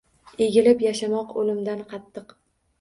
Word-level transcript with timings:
Egilib 0.45 0.81
yashamoq 0.85 1.37
oʼlimdan 1.43 1.87
qattiq. 1.95 2.37